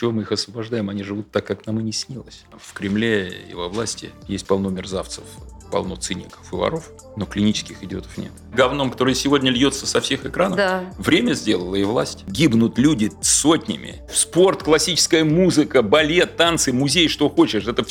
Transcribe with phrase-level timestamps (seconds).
[0.00, 0.88] чего мы их освобождаем?
[0.88, 2.44] Они живут так, как нам и не снилось.
[2.58, 5.24] В Кремле и во власти есть полно мерзавцев,
[5.70, 8.32] полно циников и воров, но клинических идиотов нет.
[8.54, 10.90] Говном, которое сегодня льется со всех экранов, Да.
[10.96, 12.24] время сделало и власть.
[12.26, 14.00] Гибнут люди сотнями.
[14.10, 17.66] Спорт, классическая музыка, балет, танцы, музей, что хочешь.
[17.66, 17.84] Это,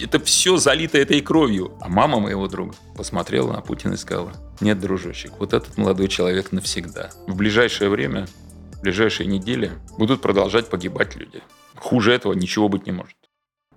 [0.00, 1.76] это все залито этой кровью.
[1.80, 6.52] А мама моего друга посмотрела на Путина и сказала, нет, дружочек, вот этот молодой человек
[6.52, 7.10] навсегда.
[7.26, 8.28] В ближайшее время,
[8.74, 11.42] в ближайшие недели будут продолжать погибать люди.
[11.76, 13.16] Хуже этого ничего быть не может.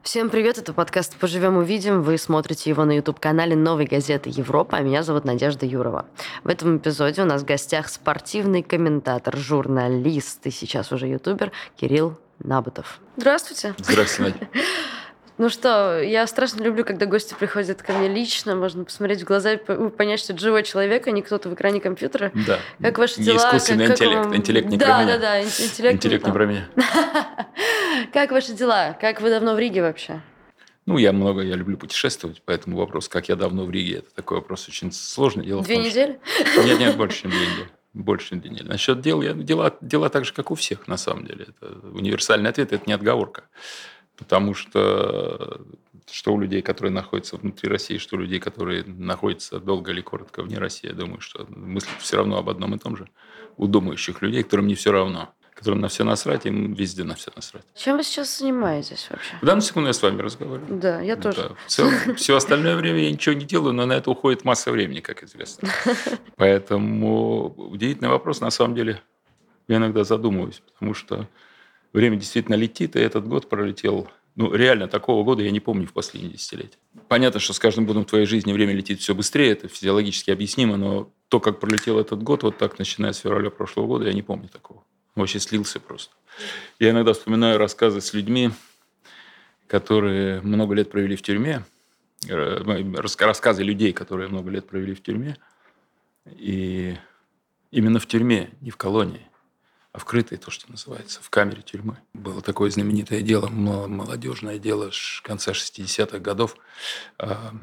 [0.02, 2.02] Всем привет, это подкаст «Поживем увидим».
[2.02, 6.06] Вы смотрите его на YouTube-канале «Новой газеты Европа», а меня зовут Надежда Юрова.
[6.44, 12.18] В этом эпизоде у нас в гостях спортивный комментатор, журналист и сейчас уже ютубер Кирилл
[12.40, 13.02] Набутов.
[13.18, 13.76] Здравствуйте.
[13.78, 14.50] Здравствуйте, Надя.
[15.40, 19.54] Ну что, я страшно люблю, когда гости приходят ко мне лично, можно посмотреть в глаза
[19.54, 22.32] и по- понять, что это живой человек, а не кто-то в экране компьютера.
[22.46, 22.60] Да.
[22.82, 23.38] Как ваши Не дела?
[23.38, 24.26] искусственный Как- как интеллект.
[24.26, 25.14] вам- Интеллект не да, про меня.
[25.14, 26.34] Да, да, ин- интеллект, Интеллект не там.
[26.34, 26.68] про меня.
[28.14, 28.98] Как ваши дела?
[29.00, 30.22] Как вы давно в Риге вообще?
[30.86, 34.38] Ну, я много, я люблю путешествовать, поэтому вопрос, как я давно в Риге, это такой
[34.40, 35.46] вопрос очень сложный.
[35.46, 36.20] Дело Две том, что- недели?
[36.66, 37.70] Нет, нет, больше, чем две недели.
[37.94, 38.68] Больше, две недели.
[38.68, 41.48] Насчет дел, я, дела, дела так же, как у всех, на самом деле.
[41.50, 43.44] Это универсальный ответ, это не отговорка.
[44.20, 45.62] Потому что
[46.12, 50.42] что у людей, которые находятся внутри России, что у людей, которые находятся долго или коротко
[50.42, 53.08] вне России, я думаю, что мыслят все равно об одном и том же.
[53.58, 57.32] У думающих людей, которым не все равно, которым на все насрать, им везде на все
[57.36, 57.64] насрать.
[57.76, 59.36] Чем вы сейчас занимаетесь вообще?
[59.42, 60.80] В данную секунду я с вами разговариваю.
[60.80, 61.50] Да, я тоже.
[61.50, 61.56] Да.
[61.68, 65.02] В целом, все остальное время я ничего не делаю, но на это уходит масса времени,
[65.02, 65.70] как известно.
[66.38, 69.02] Поэтому удивительный вопрос, на самом деле,
[69.68, 71.28] я иногда задумываюсь, потому что
[71.94, 74.10] время действительно летит, и этот год пролетел.
[74.36, 76.78] Ну, реально, такого года я не помню в последние десятилетия.
[77.08, 81.12] Понятно, что с каждым годом твоей жизни время летит все быстрее, это физиологически объяснимо, но
[81.28, 84.48] то, как пролетел этот год, вот так, начиная с февраля прошлого года, я не помню
[84.48, 84.84] такого.
[85.16, 86.14] Вообще слился просто.
[86.80, 88.52] Я иногда вспоминаю рассказы с людьми,
[89.68, 91.66] которые много лет провели в тюрьме,
[92.28, 95.38] рас- рассказы людей, которые много лет провели в тюрьме,
[96.26, 96.96] и
[97.72, 99.29] именно в тюрьме, не в колонии,
[99.92, 101.98] а в крытой, то, что называется, в камере тюрьмы.
[102.14, 104.92] Было такое знаменитое дело, молодежное дело
[105.24, 106.56] конца 60-х годов.
[107.18, 107.54] А,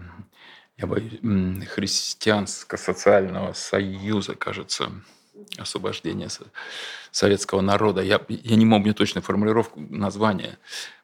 [0.76, 1.20] Я боюсь,
[1.68, 4.90] христианско-социального союза, кажется,
[5.56, 6.50] освобождение со-
[7.12, 8.02] советского народа.
[8.02, 10.58] Я, я не помню точно формулировку названия.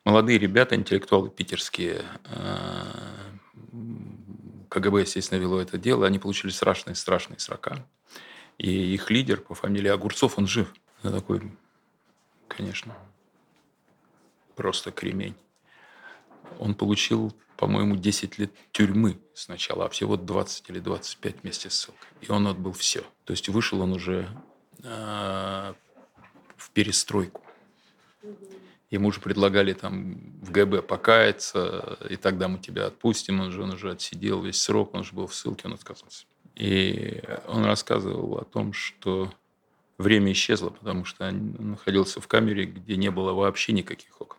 [0.05, 2.85] Молодые ребята, интеллектуалы питерские, э,
[4.69, 7.87] КГБ, естественно, вело это дело, они получили страшные-страшные срока.
[8.59, 10.73] И их лидер по фамилии Огурцов, он жив.
[11.03, 11.43] Это такой,
[12.49, 12.97] конечно,
[14.55, 15.35] просто кремень.
[16.61, 22.09] Он получил, по-моему, 10 лет тюрьмы сначала, а всего 20 или 25 вместе с ссылкой.
[22.21, 23.03] И он отбыл все.
[23.25, 24.29] То есть вышел он уже
[24.85, 25.75] э,
[26.57, 27.43] в перестройку.
[28.91, 33.41] Ему уже предлагали там в ГБ покаяться, и тогда мы тебя отпустим.
[33.41, 36.27] Он же, он уже отсидел весь срок, он же был в ссылке, он отказался.
[36.55, 39.33] И он рассказывал о том, что
[39.99, 44.39] время исчезло, потому что находился в камере, где не было вообще никаких окон.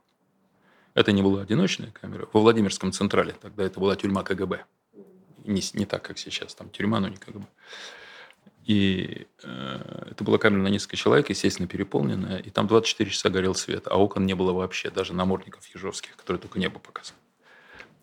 [0.93, 2.27] Это не была одиночная камера.
[2.33, 4.65] Во Владимирском Централе тогда это была тюрьма КГБ.
[5.45, 6.53] Не, не так, как сейчас.
[6.55, 7.45] Там тюрьма, но не КГБ.
[8.65, 12.37] И э, это была камера на несколько человек, естественно, переполненная.
[12.37, 16.39] И там 24 часа горел свет, а окон не было вообще, даже намордников ежовских, которые
[16.39, 17.21] только небо показывали.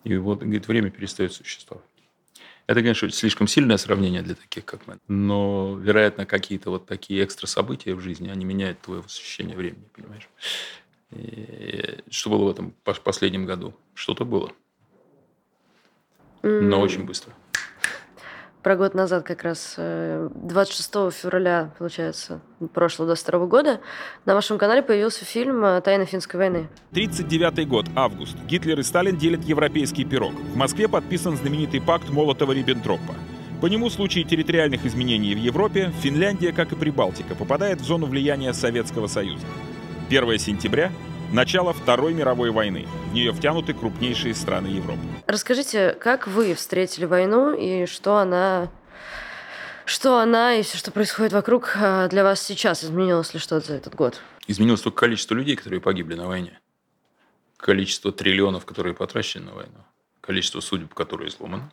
[0.03, 1.85] И вот, говорит, время перестает существовать.
[2.71, 4.97] Это, конечно, слишком сильное сравнение для таких, как мы.
[5.09, 10.29] Но, вероятно, какие-то вот такие экстра события в жизни, они меняют твое ощущение времени, понимаешь?
[11.11, 13.73] И что было в этом пос- последнем году?
[13.93, 14.53] Что-то было,
[16.43, 17.33] но М, очень быстро.
[18.63, 22.41] Про год назад как раз, э, 26 февраля, получается,
[22.73, 23.81] прошлого 22 года,
[24.25, 26.67] на вашем канале появился фильм э, «Тайна финской войны».
[26.91, 28.37] 39 год, август.
[28.45, 30.33] Гитлер и Сталин делят европейский пирог.
[30.33, 33.15] В Москве подписан знаменитый пакт Молотова-Риббентропа.
[33.61, 38.05] По нему в случае территориальных изменений в Европе Финляндия, как и Прибалтика, попадает в зону
[38.05, 39.45] влияния Советского Союза.
[40.09, 40.91] 1 сентября–
[41.31, 42.87] начало Второй мировой войны.
[43.09, 45.01] В нее втянуты крупнейшие страны Европы.
[45.27, 48.69] Расскажите, как вы встретили войну и что она...
[49.85, 53.73] Что она и все, что происходит вокруг, э, для вас сейчас изменилось ли что-то за
[53.73, 54.21] этот год?
[54.47, 56.59] Изменилось только количество людей, которые погибли на войне.
[57.57, 59.83] Количество триллионов, которые потрачены на войну.
[60.21, 61.71] Количество судеб, которые сломаны.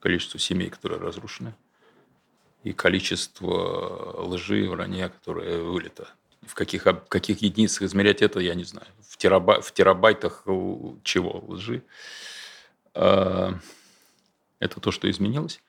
[0.00, 1.54] Количество семей, которые разрушены.
[2.64, 6.08] И количество лжи, вранья, которое вылито.
[6.46, 8.86] В каких, каких единицах измерять это, я не знаю.
[9.08, 11.82] В, тераба- в терабайтах л- чего лжи.
[12.94, 13.54] А,
[14.58, 15.60] Это то, что изменилось.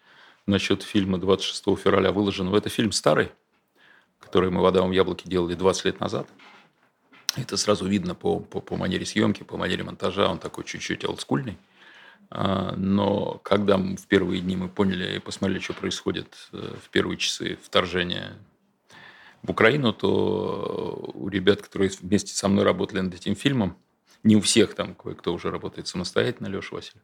[0.45, 2.57] Насчет фильма 26 февраля выложенного.
[2.57, 3.31] Это фильм старый,
[4.19, 6.27] который мы в «Адовом яблоке» делали 20 лет назад.
[7.35, 10.27] Это сразу видно по, по, по манере съемки, по манере монтажа.
[10.29, 11.57] Он такой чуть-чуть олдскульный.
[12.29, 17.17] А, но когда в первые дни мы поняли и посмотрели, что происходит э, в первые
[17.17, 18.33] часы вторжения
[19.43, 23.77] в Украину, то у ребят, которые вместе со мной работали над этим фильмом,
[24.23, 27.03] не у всех там кое-кто уже работает самостоятельно, Леша Васильев,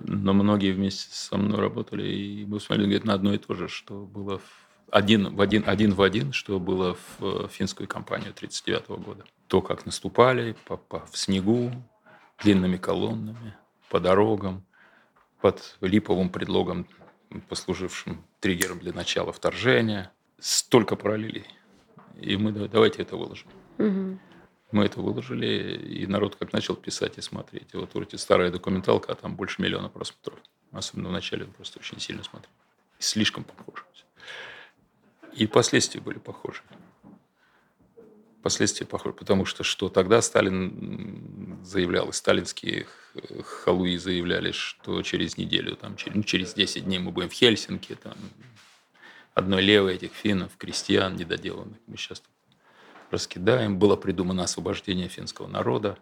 [0.00, 3.68] но многие вместе со мной работали, и мы смотрели говорит, на одно и то же,
[3.68, 9.04] что было в один в один, один в один, что было в финскую кампанию 1939
[9.04, 9.24] года.
[9.46, 11.72] То, как наступали по, по, в снегу,
[12.42, 13.54] длинными колоннами,
[13.88, 14.64] по дорогам,
[15.40, 16.86] под липовым предлогом,
[17.48, 20.12] послужившим триггером для начала вторжения.
[20.42, 21.46] Столько параллелей.
[22.20, 23.46] И мы давайте это выложим.
[23.78, 24.18] Угу.
[24.72, 27.68] Мы это выложили, и народ как начал писать и смотреть.
[27.74, 30.40] И вот эти старая документалка, а там больше миллиона просмотров.
[30.72, 32.50] Особенно в начале просто очень сильно смотрел.
[32.98, 33.84] И слишком похоже.
[35.32, 36.62] И последствия были похожи.
[38.42, 42.88] Последствия похожи, потому что что тогда Сталин заявлял, и сталинские
[43.44, 47.94] халуи заявляли, что через неделю, там, через, ну, через 10 дней мы будем в Хельсинки,
[47.94, 48.16] там,
[49.34, 51.78] одной левой этих финнов, крестьян недоделанных.
[51.86, 52.22] Мы сейчас
[53.10, 53.78] раскидаем.
[53.78, 55.98] Было придумано освобождение финского народа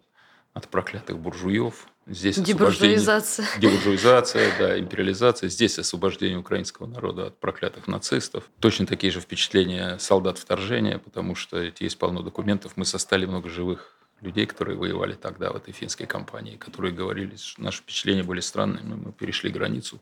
[0.52, 1.86] от проклятых буржуев.
[2.06, 3.46] Здесь Дебуржуизация.
[3.58, 5.48] Дебуржуизация, да, империализация.
[5.48, 8.50] Здесь освобождение украинского народа от проклятых нацистов.
[8.58, 12.72] Точно такие же впечатления солдат вторжения, потому что есть полно документов.
[12.76, 17.62] Мы состали много живых людей, которые воевали тогда в этой финской кампании, которые говорили, что
[17.62, 18.82] наши впечатления были странные.
[18.82, 20.00] Мы перешли границу,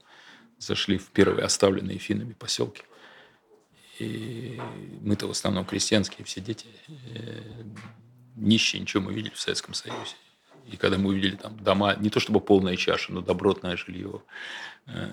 [0.59, 2.83] зашли в первые оставленные финами поселки.
[3.99, 4.61] И
[5.00, 6.67] мы-то в основном крестьянские, все дети
[7.15, 7.43] э,
[8.37, 10.15] нищие, ничего мы видели в Советском Союзе.
[10.67, 14.23] И когда мы увидели там дома, не то чтобы полная чаша, но добротное жилье,
[14.87, 15.11] э,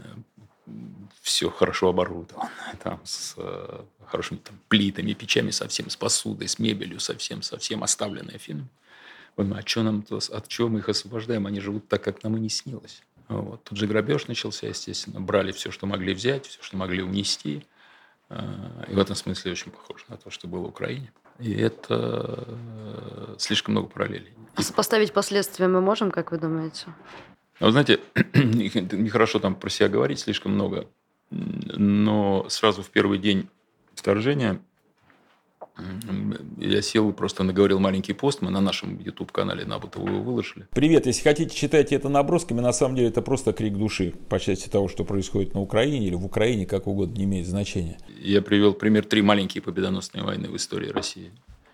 [1.22, 2.50] все хорошо оборудовано,
[2.84, 8.38] там, с э, хорошими там, плитами, печами совсем, с посудой, с мебелью совсем, совсем оставленные
[8.38, 8.68] финами.
[9.36, 11.46] Вот, а что нам, от чего мы их освобождаем?
[11.46, 13.02] Они живут так, как нам и не снилось.
[13.28, 13.64] Вот.
[13.64, 15.20] Тут же грабеж начался, естественно.
[15.20, 17.66] Брали все, что могли взять, все, что могли унести.
[18.30, 21.12] Э, и в этом смысле очень похоже на то, что было в Украине.
[21.40, 24.34] И это э, слишком много параллелей.
[24.56, 26.88] А сопоставить последствия мы можем, как вы думаете?
[27.60, 28.00] Вы знаете,
[28.34, 30.88] нехорошо там про себя говорить слишком много,
[31.30, 33.50] но сразу в первый день
[33.94, 34.60] вторжения
[36.58, 38.42] я сел и просто наговорил маленький пост.
[38.42, 40.68] Мы на нашем YouTube-канале Набутова его выложили.
[40.72, 41.06] Привет.
[41.06, 42.62] Если хотите, читайте это набросками.
[42.62, 46.16] На самом деле это просто крик души по части того, что происходит на Украине или
[46.16, 47.98] в Украине, как угодно, не имеет значения.
[48.20, 51.32] Я привел пример три маленькие победоносные войны в истории России.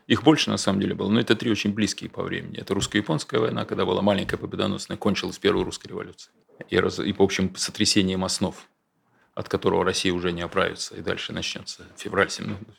[0.07, 2.57] Их больше, на самом деле, было, но это три очень близкие по времени.
[2.57, 6.33] Это русско-японская война, когда была маленькая победоносная, кончилась Первой русской революцией.
[6.69, 8.55] И, и, в общем, сотрясением основ
[9.41, 12.29] от которого Россия уже не оправится, и дальше начнется февраль,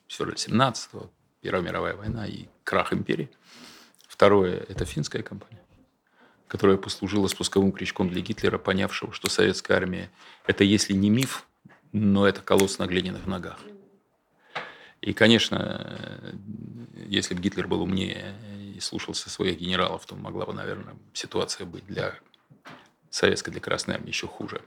[0.06, 0.90] февраль 17
[1.40, 3.28] Первая мировая война и крах империи.
[4.06, 5.60] Второе– это финская кампания,
[6.46, 10.08] которая послужила спусковым крючком для Гитлера, понявшего, что советская армия–
[10.46, 11.48] это если не миф,
[11.90, 13.58] но это колосс на глиняных ногах.
[15.00, 16.22] И, конечно,
[16.94, 18.36] если бы Гитлер был умнее
[18.76, 22.14] и слушался своих генералов, то могла бы, наверное, ситуация быть для
[23.10, 24.62] советской, для Красной Армии еще хуже.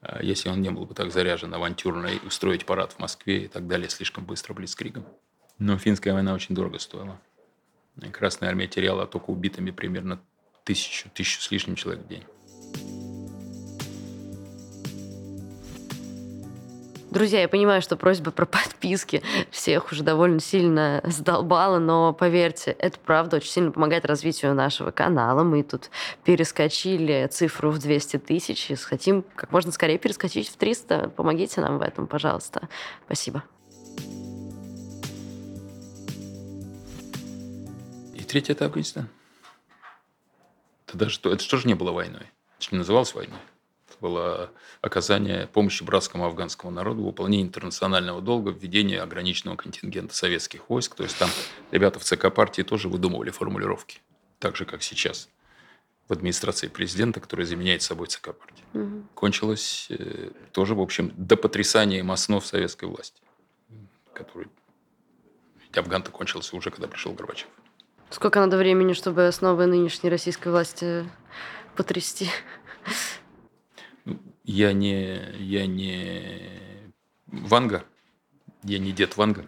[0.00, 3.66] А если он не был бы так заряжен авантюрно устроить парад в Москве и так
[3.66, 5.04] далее слишком быстро блицкригом.
[5.58, 7.20] Но финская война очень дорого стоила.
[8.12, 10.20] Красная армия теряла только убитыми примерно
[10.64, 12.24] тысячу, тысячу с лишним человек в день.
[17.10, 23.00] Друзья, я понимаю, что просьба про подписки всех уже довольно сильно сдолбала, но поверьте, это
[23.00, 25.42] правда очень сильно помогает развитию нашего канала.
[25.42, 25.90] Мы тут
[26.22, 31.08] перескочили цифру в 200 тысяч и хотим как можно скорее перескочить в 300.
[31.16, 32.68] Помогите нам в этом, пожалуйста.
[33.06, 33.42] Спасибо.
[38.14, 39.08] И третье– это Афганистан.
[40.86, 42.30] Это, даже, это что же не было войной?
[42.56, 43.40] Это же не называлось войной
[44.00, 50.94] было оказание помощи братскому афганскому народу, выполнение интернационального долга, введение ограниченного контингента советских войск.
[50.94, 51.30] То есть там
[51.70, 54.00] ребята в ЦК партии тоже выдумывали формулировки,
[54.38, 55.28] так же, как сейчас
[56.08, 58.64] в администрации президента, который заменяет собой ЦК партии.
[58.74, 59.02] Угу.
[59.14, 63.22] Кончилось э, тоже, в общем, до потрясанием основ советской власти,
[64.12, 64.48] который
[65.72, 67.48] Афган-то кончился уже, когда пришел Горбачев.
[68.10, 71.08] Сколько надо времени, чтобы основы нынешней российской власти
[71.76, 72.28] потрясти?
[74.44, 76.92] Я не, я не
[77.26, 77.84] Ванга,
[78.62, 79.46] я не дед Ванга.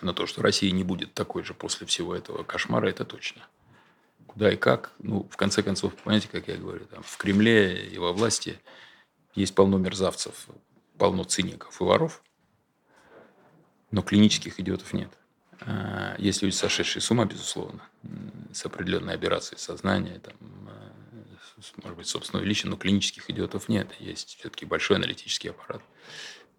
[0.00, 3.46] Но то, что Россия не будет такой же после всего этого кошмара, это точно.
[4.26, 4.92] Куда и как?
[4.98, 8.58] Ну, в конце концов, понимаете, как я говорю, там, в Кремле и во власти
[9.34, 10.48] есть полно мерзавцев,
[10.98, 12.22] полно циников и воров,
[13.90, 15.10] но клинических идиотов нет.
[15.60, 17.82] А, Есть люди, сошедшие с ума, безусловно,
[18.52, 20.34] с определенной операцией сознания, там,
[20.68, 20.92] с-
[21.82, 23.88] может быть, собственного личия, но клинических идиотов нет.
[23.98, 25.82] Есть все-таки большой аналитический аппарат.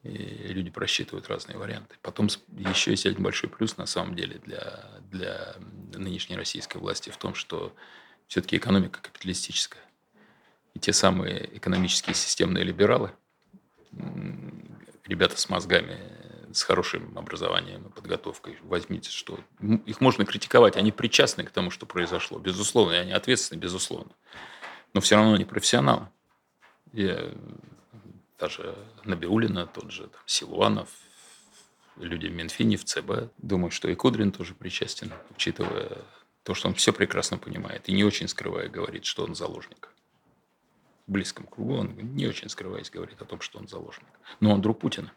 [0.03, 1.95] И люди просчитывают разные варианты.
[2.01, 5.55] Потом еще есть один большой плюс, на самом деле, для, для
[5.93, 7.73] нынешней российской власти в том, что
[8.27, 9.81] все-таки экономика капиталистическая.
[10.73, 13.11] И те самые экономические системные либералы,
[15.05, 15.97] ребята с мозгами,
[16.51, 19.39] с хорошим образованием и подготовкой, возьмите, что
[19.85, 24.11] их можно критиковать, они причастны к тому, что произошло, безусловно, и они ответственны, безусловно.
[24.93, 26.07] Но все равно они профессионалы.
[26.91, 27.31] Я,
[28.37, 30.89] даже Набиулина, тот же там, Силуанов,
[31.97, 33.33] люди в в ЦБ.
[33.37, 35.97] Думаю, что и Кудрин тоже причастен, учитывая
[36.43, 39.89] то, что он все прекрасно понимает и не очень скрывая говорит, что он заложник.
[41.07, 44.07] В близком кругу он не очень скрываясь говорит о том, что он заложник.
[44.39, 45.11] Но он друг Путина.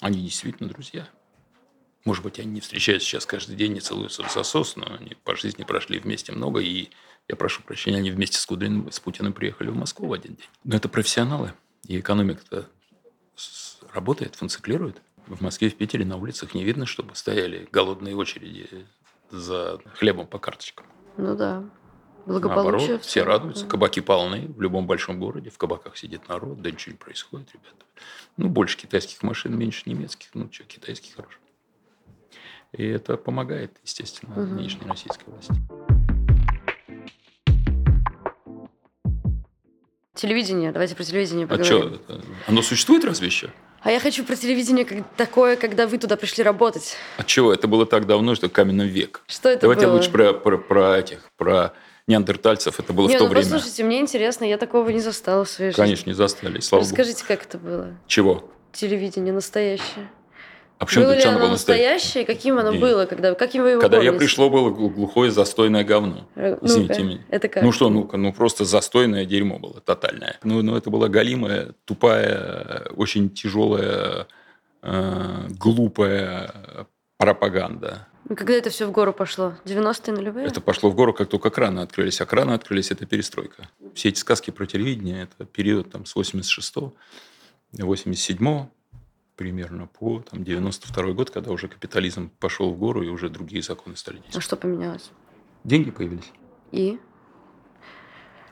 [0.00, 1.08] Они действительно друзья.
[2.06, 5.34] Может быть, они не встречаются сейчас каждый день, не целуются в засос, но они по
[5.34, 6.88] жизни прошли вместе много, и
[7.28, 10.46] я прошу прощения, они вместе с Кудриным, с Путиным приехали в Москву в один день.
[10.62, 11.52] Но это профессионалы,
[11.84, 12.68] и экономика-то
[13.92, 15.02] работает, функционирует.
[15.26, 18.86] В Москве, в Питере на улицах не видно, чтобы стояли голодные очереди
[19.30, 20.86] за хлебом по карточкам.
[21.16, 21.64] Ну да.
[22.24, 22.78] Благополучие.
[22.78, 23.64] Наоборот, все радуются.
[23.64, 23.70] да.
[23.70, 25.50] Кабаки полны в любом большом городе.
[25.50, 26.62] В кабаках сидит народ.
[26.62, 27.84] Да ничего не происходит, ребята.
[28.36, 30.28] Ну, больше китайских машин, меньше немецких.
[30.34, 31.38] Ну, что, китайских хорошо.
[32.76, 34.56] И это помогает, естественно, Мгм.
[34.56, 35.54] нынешней российской власти.
[40.14, 40.72] Телевидение.
[40.72, 42.00] Давайте про телевидение А поговорим.
[42.06, 43.50] что, оно существует разве еще?
[43.82, 46.96] А я хочу про телевидение как такое, когда вы туда пришли работать.
[47.18, 47.52] От чего?
[47.52, 49.22] Это было так давно, что каменный век.
[49.28, 49.94] Что это Давайте было?
[49.96, 51.72] лучше про, про, про этих, про
[52.06, 52.80] неандертальцев.
[52.80, 53.44] Это было Не, в то ну время.
[53.44, 55.82] послушайте, мне интересно, я такого не застала в своей жизни.
[55.82, 56.90] Конечно, не застали, слава богу.
[56.96, 57.94] Расскажите, как это было?
[58.06, 58.50] Чего?
[58.72, 60.08] Телевидение настоящее.
[60.78, 62.24] А почему было ли оно было настоящее?
[62.26, 62.80] Каким оно Нет.
[62.80, 63.06] было?
[63.06, 64.18] Когда, каким вы его Когда я помните?
[64.26, 66.28] пришло, было гл- глухое застойное говно.
[66.60, 67.20] Извините меня.
[67.30, 67.62] Это как?
[67.62, 70.38] Ну что, ну-ка, ну просто застойное дерьмо было, тотальное.
[70.44, 74.26] Ну, ну это была галимая, тупая, очень тяжелая,
[74.82, 78.06] э, глупая пропаганда.
[78.28, 79.54] Ну, Когда это все в гору пошло?
[79.64, 80.46] 90-е нулевые?
[80.48, 82.20] Это пошло в гору, как только краны открылись.
[82.20, 83.68] А краны открылись– это перестройка.
[83.94, 86.74] Все эти сказки про телевидение– это период там, с 86
[87.72, 88.66] 87
[89.46, 93.96] примерно по там, 92 год, когда уже капитализм пошел в гору и уже другие законы
[93.96, 94.44] стали А действовать.
[94.44, 95.10] что поменялось?
[95.64, 96.32] Деньги появились.
[96.72, 96.98] И?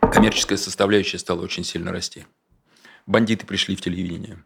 [0.00, 2.26] Коммерческая составляющая стала очень сильно расти.
[3.06, 4.44] Бандиты пришли в телевидение.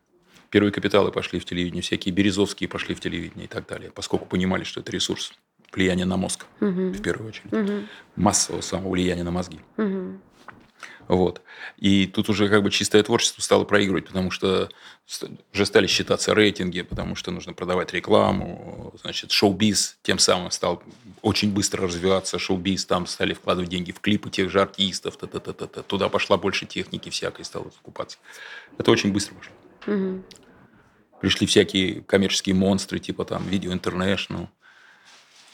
[0.51, 4.65] Первые капиталы пошли в телевидение, всякие Березовские пошли в телевидение и так далее, поскольку понимали,
[4.65, 5.33] что это ресурс
[5.73, 6.93] влияния на мозг, Мгм.
[6.93, 7.53] в первую очередь.
[7.53, 7.87] Мгм.
[8.17, 9.61] Массового самого влияния на мозги.
[9.77, 10.21] Мгм.
[11.09, 11.41] Вот.
[11.79, 14.69] И тут уже как бы чистое творчество стало проигрывать, потому что
[15.55, 18.95] уже стали считаться рейтинги, потому что нужно продавать рекламу.
[19.01, 20.83] Значит, шоу-биз тем самым стал
[21.23, 22.39] очень быстро развиваться.
[22.39, 25.17] Шоу-биз, там стали вкладывать деньги в клипы тех же артистов.
[25.17, 25.83] Та-та-та-та.
[25.83, 28.19] Туда пошла больше техники всякой, стала закупаться.
[28.77, 29.55] Это очень быстро пошло.
[29.87, 30.25] Мгм.
[31.21, 34.49] Пришли всякие коммерческие монстры, типа там Video International,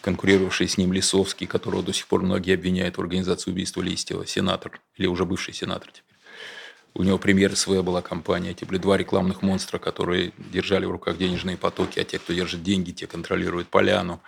[0.04, 4.78] конкурировавший с ним Лисовский, которого до сих пор многие обвиняют в организации убийства Листьева, сенатор,
[4.96, 6.18] или уже бывший сенатор теперь.
[6.92, 8.50] У него премьера своя была компания.
[8.50, 12.62] Эти были два рекламных монстра, которые держали в руках денежные потоки, а те, кто держит
[12.62, 14.20] деньги, те контролируют поляну.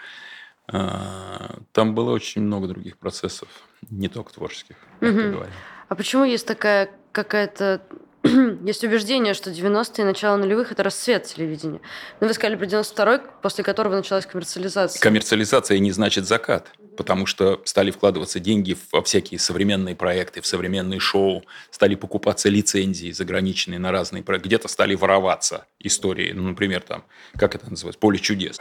[0.66, 3.48] А, Там было очень много других процессов,
[3.90, 5.52] не только творческих, говоря.
[5.88, 7.82] А почему есть такая какая-то...
[8.64, 11.80] есть убеждение, что 90-е и начало нулевых– это расцвет телевидения.
[12.20, 15.00] Но вы сказали про 92-й, после которого началась коммерциализация.
[15.00, 21.00] Коммерциализация не значит закат, потому что стали вкладываться деньги во всякие современные проекты, в современные
[21.00, 27.04] шоу, стали покупаться лицензии заграничные на разные проекты, где-то стали вороваться истории, ну, например, там,
[27.36, 28.60] как это называется, «Поле чудес».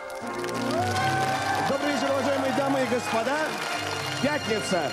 [1.70, 3.38] Добрый вечер, уважаемые дамы и господа.
[4.22, 4.92] Пятница.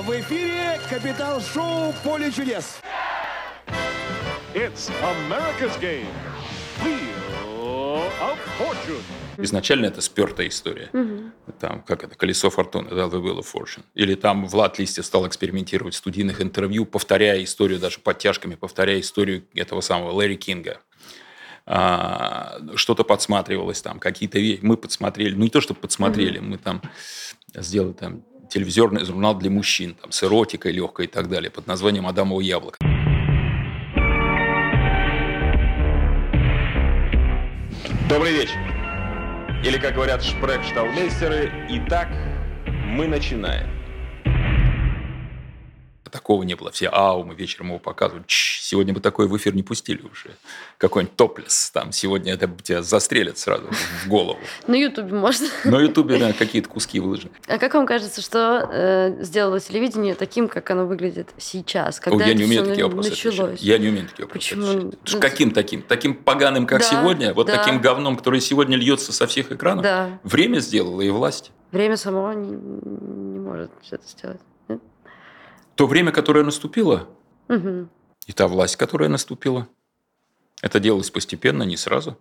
[0.00, 2.80] В эфире Капитал-шоу «Поле чудес».
[4.54, 6.06] It's America's game.
[6.84, 9.00] Wheel of Fortune.
[9.38, 10.90] Изначально это спертая история.
[11.58, 13.82] Там, как это, «Колесо фортуны», да, «The Wheel of Fortune».
[13.94, 19.44] Или там Влад Листьев стал экспериментировать в студийных интервью, повторяя историю, даже подтяжками, повторяя историю
[19.54, 20.80] этого самого Лэри Кинга.
[21.64, 24.60] А, что-то подсматривалось там, какие-то вещи.
[24.60, 26.82] Мы подсмотрели, ну не то, что подсмотрели, мы там
[27.54, 32.06] сделали там телевизионный журнал для мужчин, там, с эротикой легкой и так далее, под названием
[32.06, 32.76] «Адамово яблоко».
[38.12, 38.58] Добрый вечер.
[39.64, 42.08] Или, как говорят шпрехшталмейстеры, итак,
[42.66, 43.66] мы начинаем.
[46.12, 46.70] Такого не было.
[46.70, 48.22] Все, ау, мы вечером его показывали.
[48.26, 50.36] Чш, Сегодня бы такое в эфир не пустили уже.
[50.76, 51.90] Какой-нибудь топлес там.
[51.90, 53.64] Сегодня это тебя застрелят сразу
[54.04, 54.38] в голову.
[54.66, 55.48] На Ютубе можно.
[55.64, 57.32] На Ютубе да, какие-то куски выложены.
[57.48, 61.98] А как вам кажется, что э, сделало телевидение таким, как оно выглядит сейчас?
[61.98, 63.38] О, Когда я это не умею такие вопросы началось?
[63.38, 63.62] отвечать.
[63.62, 64.88] Я не умею такие вопросы Почему?
[64.88, 65.20] отвечать.
[65.20, 65.80] Каким таким?
[65.82, 67.32] Таким поганым, как Да, сегодня?
[67.32, 67.56] Вот да.
[67.56, 69.82] таким говном, который сегодня льется со всех экранов?
[69.82, 70.18] Да.
[70.24, 71.52] Время сделало и власть.
[71.70, 74.40] Время само не, не может это сделать.
[75.82, 77.08] То время, которое наступило,
[77.48, 77.90] Мгм.
[78.28, 79.66] и та власть, которая наступила,
[80.60, 82.16] это делалось постепенно, не сразу.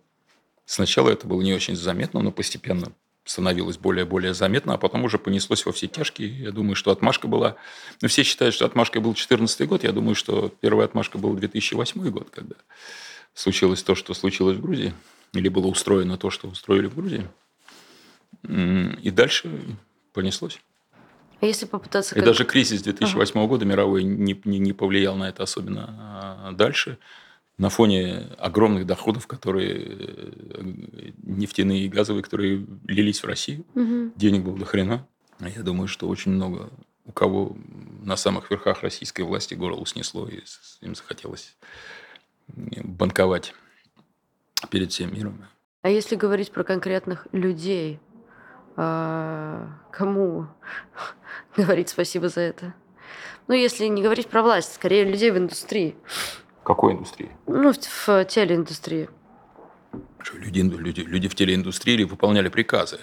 [0.65, 2.91] Сначала это было не очень заметно, но постепенно
[3.23, 6.29] становилось более и более заметно, а потом уже понеслось во все тяжкие.
[6.39, 7.55] Я думаю, что отмашка была...
[8.01, 9.83] Ну, все считают, что отмашкой был 2014 год.
[9.83, 12.55] Я думаю, что первая отмашка был 2008 год, когда
[13.35, 14.91] случилось то, что случилось в Грузии.
[15.33, 17.27] Или было устроено то, что устроили в Грузии.
[18.43, 19.51] И дальше
[20.13, 20.59] понеслось.
[21.41, 22.15] Если попытаться...
[22.15, 25.95] И как- даже кризис 2008 года мировой не, не, не повлиял на это особенно
[26.47, 26.97] а, дальше.
[27.57, 30.71] На фоне огромных доходов, которые э,
[31.23, 34.13] нефтяные и газовые, которые лились в Россию, Мгм.
[34.15, 35.05] денег было до хрена.
[35.39, 36.69] Я думаю, что очень много
[37.05, 37.55] у кого
[38.03, 40.41] на самых верхах российской власти горло снесло, и
[40.81, 41.55] им захотелось
[42.47, 43.53] банковать
[44.69, 45.45] перед всем миром.
[45.81, 47.99] А если говорить про конкретных людей,
[48.75, 50.47] кому
[51.57, 52.73] говорить спасибо за это?
[53.47, 55.95] Ну, если не говорить про власть, скорее людей в индустрии.
[56.63, 57.31] Какой индустрии?
[57.47, 59.09] Ну, в, в телеиндустрии.
[60.19, 62.99] Что, люди, люди, люди в телеиндустрии выполняли приказы.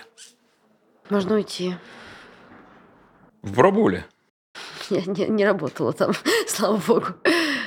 [1.11, 1.75] Можно уйти.
[3.43, 4.07] Пробовали?
[4.91, 6.13] Я не, не работала там,
[6.47, 7.07] слава богу.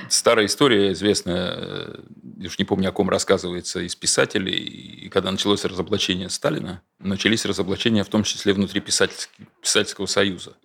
[0.10, 2.00] Старая история известная, э,
[2.48, 4.56] уж не помню, о ком рассказывается из писателей.
[4.56, 10.56] И когда началось разоблачение Сталина, начались разоблачения в том числе внутри писательского союза.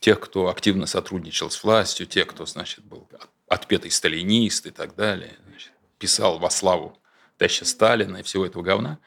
[0.00, 3.08] Тех, кто активно сотрудничал с властью, тех, кто, значит, был
[3.48, 5.36] отпетый сталинист и так далее.
[5.48, 6.98] Значит, писал во славу
[7.38, 8.98] теща Сталина и всего этого говна.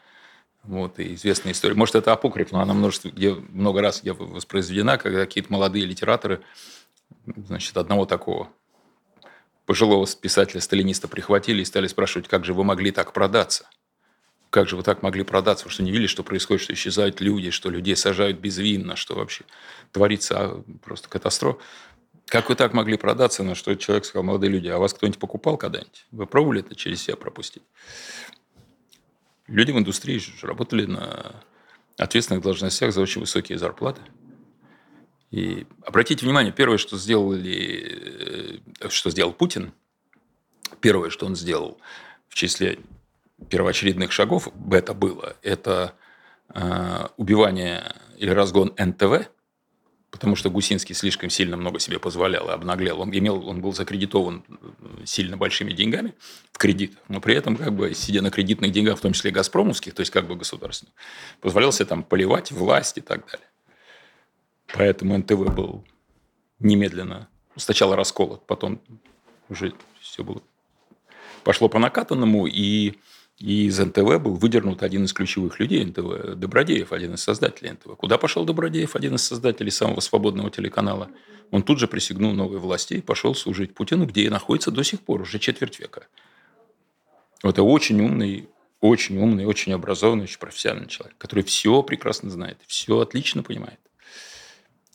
[0.63, 1.75] Вот, и известная история.
[1.75, 6.41] Может, это апокриф, но она множество, где много раз где воспроизведена, когда какие-то молодые литераторы,
[7.25, 8.49] значит, одного такого
[9.69, 13.69] пожилого писателя-сталиниста прихватили и стали спрашивать, как же вы могли так продаться?
[14.49, 15.65] Как же вы так могли продаться?
[15.65, 19.43] Вы что, не видели, что происходит, что исчезают люди, что людей сажают безвинно, что вообще
[19.91, 21.59] творится а, просто катастрофа?
[22.25, 23.43] Как вы так могли продаться?
[23.43, 26.07] На что человек сказал, молодые люди, а вас кто-нибудь покупал когда-нибудь?
[26.09, 27.61] Вы пробовали это через себя пропустить?
[29.45, 31.43] Люди в индустрии же работали на
[31.97, 34.01] ответственных должностях за очень высокие зарплаты.
[35.31, 39.73] И обратите внимание, первое, что сделали, э, что сделал Путин,
[40.81, 41.79] первое, что он сделал
[42.29, 42.79] в числе
[43.49, 45.93] первоочередных шагов, это было, это
[46.53, 49.29] э, убивание или разгон НТВ,
[50.09, 52.99] потому что Гусинский слишком сильно много себе позволял и обнаглел.
[52.99, 56.15] Он, имел, он был закредитован э, сильно большими деньгами
[56.51, 59.93] в кредит, но при этом, как бы, сидя на кредитных деньгах, в том числе газпромовских,
[59.93, 60.93] то есть как бы государственных,
[61.39, 63.48] позволял себе там поливать власть и так далее.
[64.73, 65.83] Поэтому НТВ был
[66.59, 67.27] немедленно.
[67.55, 68.81] Сначала расколот, потом
[69.49, 70.41] уже все было.
[71.43, 72.93] Пошло по накатанному, и,
[73.37, 77.95] и из НТВ был выдернут один из ключевых людей НТВ, Добродеев, один из создателей НТВ.
[77.97, 81.09] Куда пошел Добродеев, один из создателей самого свободного телеканала?
[81.51, 85.01] Он тут же присягнул новой власти и пошел служить Путину, где и находится до сих
[85.01, 86.07] пор, уже четверть века.
[87.41, 88.49] Это очень умный,
[88.81, 93.79] очень умный, очень образованный, очень профессиональный человек, который все прекрасно знает, все отлично понимает.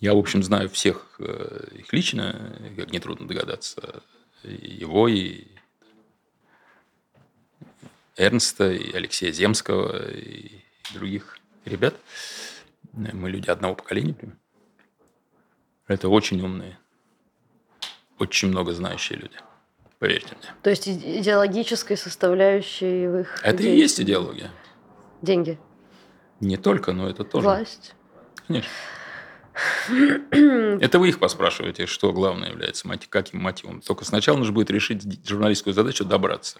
[0.04, 4.02] Я, в общем, знаю всех э, их лично, как нетрудно догадаться,
[4.42, 4.50] и
[4.82, 5.46] его, и
[8.18, 10.60] Эрнста, и Алексея Земского, и
[10.92, 11.94] других ребят.
[12.92, 14.12] Мы люди одного поколения.
[14.12, 14.38] прям.
[15.86, 16.78] Это очень умные,
[18.18, 19.38] очень много знающие люди.
[19.98, 20.54] Поверьте мне.
[20.62, 23.80] То есть иде- идеологической составляющей в их Это и деятельности.
[23.80, 24.50] есть идеология.
[25.22, 25.58] Деньги,
[26.40, 27.46] Не только, но это тоже.
[27.46, 27.94] власть.
[28.46, 28.68] Конечно.
[30.30, 33.80] Это вы их поспрашиваете, что главное является мотив, каким мотивом.
[33.80, 36.58] Только сначала нужно будет решить журналистскую задачу добраться.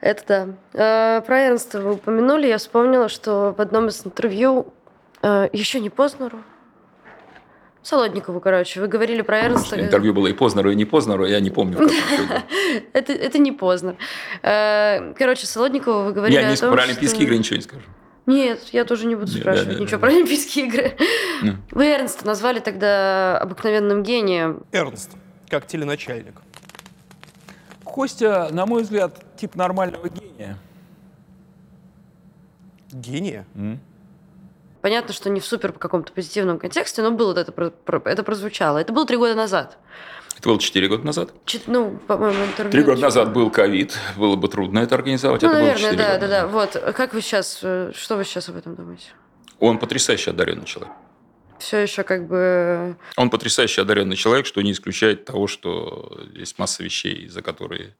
[0.00, 1.18] Это да.
[1.18, 2.46] Э, Про Эрнста вы упомянули.
[2.46, 4.72] Я вспомнила, что в одном из интервью
[5.22, 6.38] э, еще не Познеру,
[7.82, 9.66] Солодникову, короче, вы говорили про Эрнста.
[9.76, 11.78] Что интервью было и Познеру, и не Познеру, я не помню.
[12.92, 13.96] Это, это не Познер.
[14.42, 17.62] Э, Короче, Солодникову вы говорили Я не о том, про Олимпийские что- игры ничего не
[17.62, 17.82] скажу.
[18.28, 20.06] Нет, я тоже не буду спрашивать да, да, ничего да.
[20.06, 20.96] про Олимпийские игры.
[21.40, 21.54] Ну.
[21.70, 24.64] Вы Эрнста назвали тогда обыкновенным гением.
[24.72, 25.12] Эрнст,
[25.48, 26.34] как теленачальник.
[27.84, 30.58] Костя, на мой взгляд, тип нормального гения.
[32.90, 33.46] Гения?
[34.80, 37.72] Понятно, что не в супер каком-то позитивном контексте, но было вот это,
[38.04, 38.78] это прозвучало.
[38.78, 39.78] Это было три года назад.
[40.38, 41.32] Это было 4 года назад.
[41.46, 42.70] Чет- ну, по-моему, интервью...
[42.70, 45.42] Три года назад был ковид, было бы трудно это организовать.
[45.42, 46.46] Ну, это было наверное, 4 да, года да, да.
[46.46, 49.06] Вот, как вы сейчас, э, что вы сейчас об этом думаете?
[49.58, 50.94] Он потрясающе одаренный человек.
[51.58, 52.96] Все еще как бы...
[53.16, 57.96] Он потрясающе одаренный человек, что не исключает того, что есть масса вещей, за которые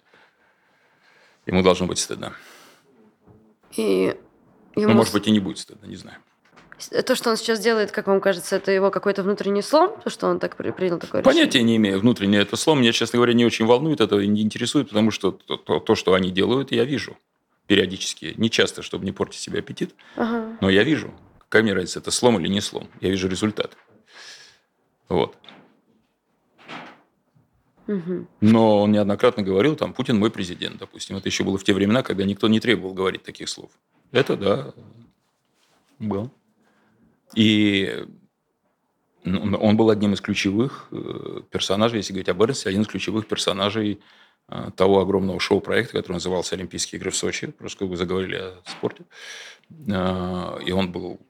[1.44, 2.34] ему должно быть стыдно.
[3.76, 4.16] И
[4.76, 6.18] Ну, ему может быть, и не будет стыдно, не знаю.
[6.78, 10.10] С- то, что он сейчас делает, как вам кажется, это его какой-то внутренний слом, то,
[10.10, 11.42] что он так при- принял такое решение?
[11.42, 11.98] Понятия не имею.
[12.00, 15.56] Внутреннее это слово меня, честно говоря, не очень волнует, это не интересует, потому что то,
[15.56, 17.16] то- то, что они делают, я вижу
[17.66, 18.34] периодически.
[18.36, 20.56] Не часто, чтобы не портить себе аппетит, Ага.
[20.60, 21.12] но я вижу.
[21.40, 22.88] Какая мне разница, это слом или не слом?
[23.00, 23.76] Я вижу результат.
[25.08, 25.36] Вот.
[28.40, 31.16] Но он неоднократно говорил, там, Путин мой президент, допустим.
[31.16, 33.70] Это еще было в те времена, когда никто не требовал говорить таких слов.
[34.12, 34.74] Это, да,
[35.98, 36.30] был.
[37.34, 38.06] И
[39.24, 43.26] ну, он был одним из ключевых э, персонажей, если говорить об Эрнсте, один из ключевых
[43.26, 44.00] персонажей
[44.48, 47.48] э, того огромного шоу-проекта, который назывался «Олимпийские игры в Сочи».
[47.48, 49.04] Просто вы заговорили о спорте.
[49.88, 51.20] Э, И он был,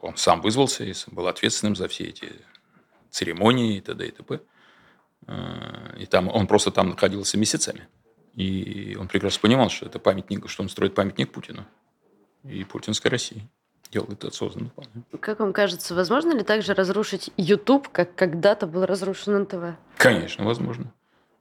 [0.00, 2.32] он сам вызвался и был ответственным за все эти
[3.10, 4.06] церемонии и т.д.
[4.06, 4.40] и т.п.
[5.98, 7.88] И там, он просто там находился месяцами.
[8.34, 11.64] И он прекрасно понимал, что это памятник, что он строит памятник Путину
[12.44, 13.48] и путинской России.
[13.90, 14.70] Делал это осознанно.
[15.20, 19.76] Как вам кажется, возможно ли также разрушить YouTube, как когда-то был разрушен НТВ?
[19.96, 20.92] Конечно, возможно.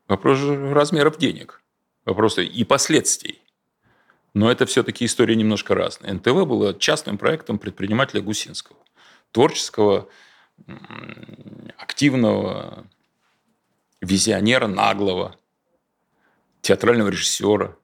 [0.08, 1.62] Вопрос же размеров денег.
[2.06, 3.42] Вопрос и последствий.
[4.36, 6.14] Но это все-таки история немножко разная.
[6.14, 8.78] НТВ было частным проектом предпринимателя Гусинского.
[9.32, 10.08] Творческого,
[11.78, 12.86] активного,
[14.02, 15.36] визионера, наглого,
[16.62, 17.76] театрального режиссера,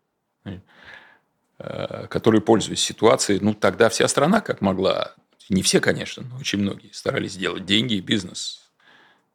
[1.63, 5.15] э, который, пользуясь ситуацией, ну, тогда вся страна как могла,
[5.49, 8.69] не все, конечно, но очень многие старались сделать деньги и бизнес.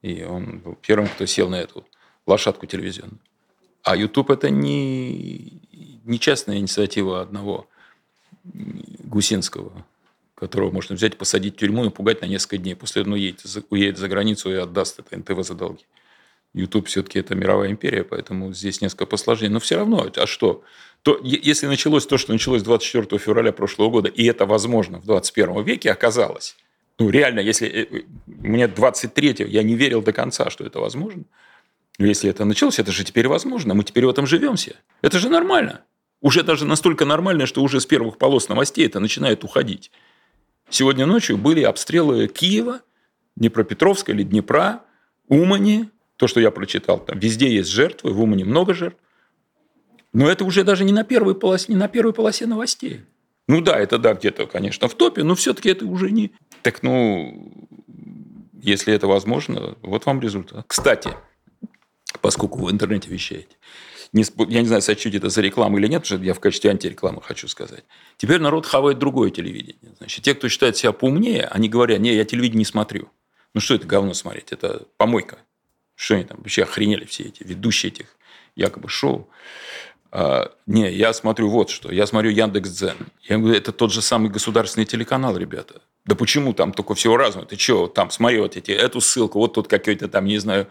[0.03, 1.87] И он был первым, кто сел на эту
[2.27, 3.21] лошадку телевизионную.
[3.83, 5.61] А YouTube это не,
[6.05, 7.69] не частная инициатива одного
[8.45, 9.85] Гусинского,
[10.35, 12.75] которого можно взять, посадить в тюрьму и пугать на несколько дней.
[12.75, 15.85] После этого уедет, за- уедет за границу и отдаст это НТВ за долги.
[16.57, 19.51] YouTube все-таки это мировая империя, поэтому здесь несколько посложнее.
[19.51, 20.65] Но все равно, а что?
[21.03, 25.63] То, если началось то, что началось 24 февраля прошлого года, и это возможно в 21
[25.63, 26.57] веке оказалось,
[26.99, 31.25] ну реально, если э, э, мне 23 я не верил до конца, что это возможно,
[31.99, 33.75] но если это началось, это же теперь возможно.
[33.75, 34.77] Мы теперь в этом живем все.
[35.03, 35.83] Это же нормально.
[36.21, 39.91] Уже даже настолько нормально, что уже с первых полос новостей это начинает уходить.
[40.69, 42.81] Сегодня ночью были обстрелы Киева,
[43.37, 44.83] Днепропетровска или Днепра,
[45.29, 45.91] Умани.
[46.17, 48.99] То, что я прочитал, там везде есть жертвы, в Умане много жертв.
[50.13, 53.03] Но это уже даже не на первой полосе, не на первой полосе новостей.
[53.49, 56.33] Ну да, это да, где-то, конечно, в топе, но все-таки это уже не...
[56.63, 57.69] Так, ну,
[58.61, 60.65] если это возможно, вот вам результат.
[60.67, 61.11] Кстати,
[62.21, 63.57] поскольку вы в интернете вещаете,
[64.13, 67.21] не я не знаю, сочтете это за рекламу или нет, что я в качестве антирекламы
[67.23, 67.85] хочу сказать.
[68.17, 69.95] Теперь народ хавает другое телевидение.
[69.99, 73.11] Значит, те, кто считает себя поумнее, они говорят, не, я телевидение не смотрю.
[73.55, 74.53] Ну что это говно смотреть?
[74.53, 75.39] Это помойка.
[75.97, 78.07] Что они там вообще охренели все эти ведущие этих
[78.55, 79.29] якобы шоу.
[80.13, 81.91] А, не, я смотрю вот что.
[81.91, 82.97] Я смотрю Яндекс.Дзен.
[83.29, 85.81] Я говорю, это тот же самый государственный телеканал, ребята.
[86.05, 87.47] Да почему там только всего разного?
[87.47, 90.69] Ты что, там смотри вот эти, эту ссылку, вот тут какой-то там, не знаю,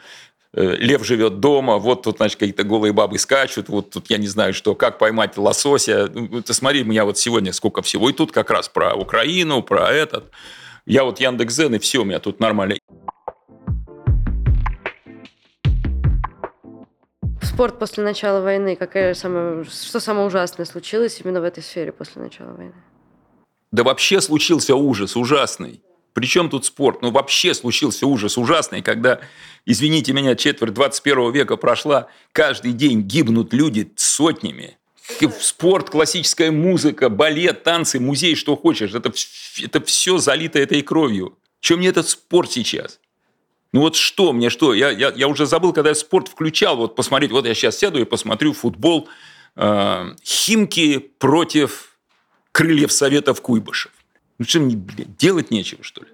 [0.53, 4.27] э, лев живет дома, вот тут, значит, какие-то голые бабы скачут, вот тут я не
[4.27, 6.09] знаю что, как поймать лосося.
[6.13, 8.09] Ну, Ты смотри, у меня вот сегодня сколько всего.
[8.09, 10.31] И тут как раз про Украину, про этот.
[10.85, 12.77] Я вот Яндекс.Зен, и все, у меня тут нормально.
[17.55, 22.21] Спорт после начала войны, какая самая, что самое ужасное случилось именно в этой сфере после
[22.21, 22.73] начала войны?
[23.71, 25.81] Да вообще случился ужас ужасный.
[26.11, 27.01] Причем тут спорт?
[27.01, 29.21] Ну, вообще случился ужас ужасный, когда,
[29.65, 34.77] извините меня, четверть 21 века прошла, каждый день гибнут люди сотнями.
[35.39, 38.93] Спорт, классическая музыка, балет, танцы, музей, что хочешь.
[38.93, 39.13] Это,
[39.63, 41.37] это все залито этой кровью.
[41.61, 42.99] Чем мне этот спорт сейчас?
[43.75, 44.73] Ну вот что мне, что?
[44.73, 47.99] Я, я, я уже забыл, когда я спорт включал, вот посмотреть, вот я сейчас сяду
[47.99, 49.09] и посмотрю футбол
[49.57, 51.97] э, Химки против
[52.53, 53.91] Крыльев Советов Куйбышев.
[54.39, 56.07] Ну что мне, блядь, делать нечего, что ли?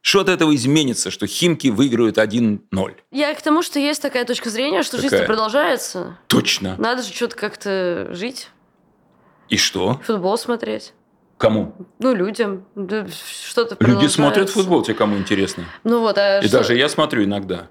[0.00, 2.94] Что от этого изменится, что Химки выиграют 1-0?
[3.10, 6.16] Я к тому, что есть такая точка зрения, что жизнь продолжается.
[6.28, 6.76] Точно.
[6.78, 8.48] Надо же что-то как-то жить,
[9.50, 10.00] И что?
[10.06, 10.94] футбол смотреть.
[11.38, 11.74] Кому?
[11.98, 12.66] Ну, людям.
[12.74, 15.64] Да, Что-то Люди смотрят футбол, те, кому интересно.
[15.82, 17.68] Ну вот, а И что- даже я смотрю иногда.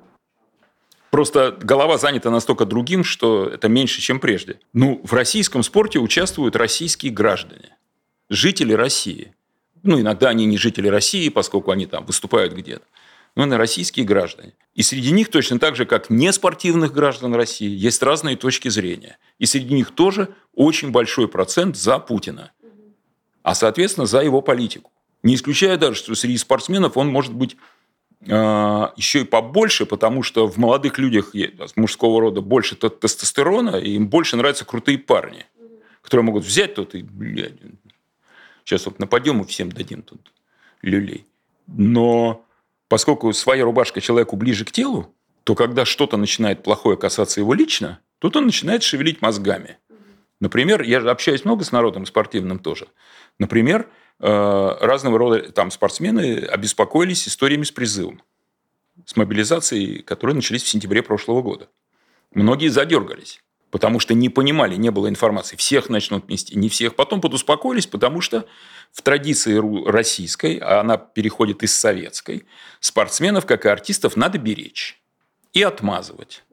[1.11, 4.59] Просто голова занята настолько другим, что это меньше, чем прежде.
[4.73, 7.77] Ну, в российском спорте участвуют российские граждане,
[8.29, 9.33] жители России.
[9.83, 12.83] Ну, иногда они не жители России, поскольку они там выступают где-то.
[13.35, 14.53] но и российские граждане.
[14.75, 19.17] И среди них точно так же, как неспортивных граждан России, есть разные точки зрения.
[19.39, 22.51] И среди них тоже очень большой процент за Путина,
[23.43, 24.91] а, соответственно, за его политику.
[25.21, 27.55] Не исключая даже, что среди спортсменов он может быть
[28.21, 28.27] э,
[28.95, 31.33] еще и побольше, потому что в молодых людях
[31.75, 35.45] мужского рода больше тестостерона, и им больше нравятся крутые парни,
[36.01, 37.53] которые могут взять тут и, блядь,
[38.65, 40.31] сейчас вот нападем и всем дадим тут
[40.81, 41.25] люлей.
[41.67, 42.45] Но
[42.87, 47.99] поскольку своя рубашка человеку ближе к телу, то когда что-то начинает плохое касаться его лично,
[48.19, 49.77] тут он начинает шевелить мозгами.
[50.39, 52.87] Например, я общаюсь много с народом спортивным тоже.
[53.39, 58.21] Например, э, разного рода там спортсмены обеспокоились историями с призывом,
[59.05, 61.69] с мобилизацией, которые начались в сентябре прошлого года.
[62.33, 65.55] Многие задергались, потому что не понимали, не было информации.
[65.55, 66.95] Всех начнут нести, не всех.
[66.95, 68.45] Потом подуспокоились, потому что
[68.91, 72.45] в традиции российской, а она переходит из советской,
[72.79, 75.01] спортсменов, как и артистов, надо беречь
[75.53, 76.43] и отмазывать.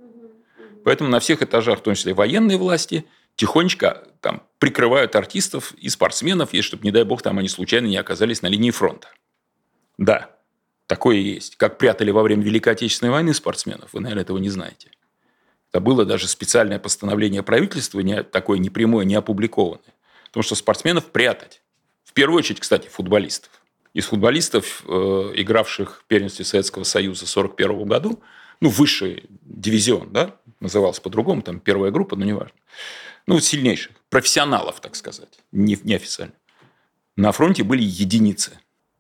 [0.84, 3.04] Поэтому на всех этажах, в том числе военные власти,
[3.36, 7.96] тихонечко там, прикрывают артистов и спортсменов, если, чтобы, не дай бог, там они случайно не
[7.96, 9.08] оказались на линии фронта.
[9.98, 10.30] Да,
[10.86, 11.56] такое есть.
[11.56, 14.90] Как прятали во время Великой Отечественной войны спортсменов, вы, наверное, этого не знаете.
[15.70, 19.94] Это было даже специальное постановление правительства, не, такое непрямое, не опубликованное.
[20.26, 21.62] Потому что спортсменов прятать.
[22.04, 23.50] В первую очередь, кстати, футболистов.
[23.94, 28.22] Из футболистов, э, игравших в первенстве Советского Союза в 1941 году,
[28.60, 32.56] ну, высший дивизион, да, назывался по-другому, там первая группа, но неважно.
[33.26, 36.34] Ну, сильнейших, профессионалов, так сказать, не, неофициально.
[37.16, 38.58] На фронте были единицы.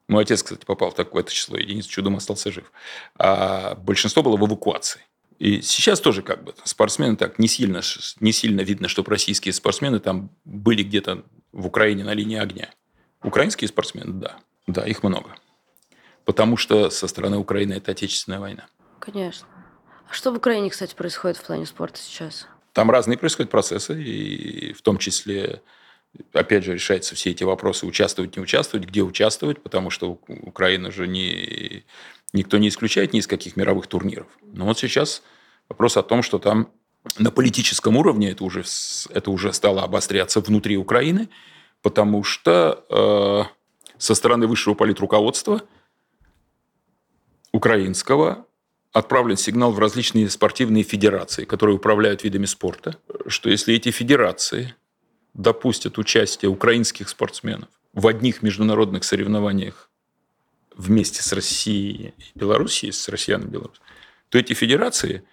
[0.08, 2.72] Мой отец, кстати, попал в такое-то число единиц, чудом остался жив.
[3.16, 5.00] А большинство было в эвакуации.
[5.38, 7.80] И сейчас тоже как бы спортсмены так не сильно,
[8.20, 12.70] не сильно видно, чтобы российские спортсмены там были где-то в Украине на линии огня.
[13.22, 14.36] Украинские спортсмены, да.
[14.66, 15.34] Да, их много.
[16.24, 18.66] Потому что со стороны Украины это отечественная война.
[18.98, 19.46] Конечно.
[20.10, 22.46] Что в Украине, кстати, происходит в плане спорта сейчас?
[22.72, 25.62] Там разные происходят процессы, и в том числе,
[26.32, 31.06] опять же, решаются все эти вопросы, участвовать, не участвовать, где участвовать, потому что Украина же
[31.06, 31.84] не
[32.32, 34.28] никто не исключает ни из каких мировых турниров.
[34.42, 35.22] Но вот сейчас
[35.68, 36.70] вопрос о том, что там
[37.18, 38.64] на политическом уровне это уже,
[39.10, 41.28] это уже стало обостряться внутри Украины,
[41.82, 43.44] потому что э,
[43.98, 45.62] со стороны высшего политруководства
[47.52, 48.46] украинского
[48.92, 54.74] отправлен сигнал в различные спортивные федерации, которые управляют видами спорта, что если эти федерации
[55.34, 59.90] допустят участие украинских спортсменов в одних международных соревнованиях
[60.76, 63.82] вместе с Россией и Белоруссией, с россиянами и Беларусью,
[64.28, 65.24] то эти федерации